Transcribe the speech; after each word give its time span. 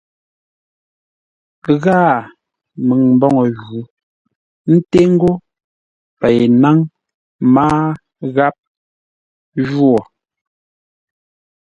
Ghâa, 1.83 2.09
məŋ 2.87 3.01
mboŋə 3.15 3.43
jǔ 3.59 3.75
ńté 4.75 5.01
ńgó 5.13 5.31
pei 6.19 6.41
náŋ 6.61 6.77
mâa 7.53 7.75
gháp 8.35 8.55
jwô. 9.67 9.93